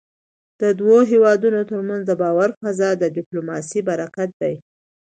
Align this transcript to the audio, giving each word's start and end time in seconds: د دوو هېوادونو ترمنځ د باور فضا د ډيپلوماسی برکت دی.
د 0.61 0.63
دوو 0.79 0.97
هېوادونو 1.11 1.59
ترمنځ 1.69 2.01
د 2.05 2.11
باور 2.21 2.49
فضا 2.61 2.89
د 3.01 3.03
ډيپلوماسی 3.15 3.79
برکت 3.89 4.29
دی. 4.41 4.55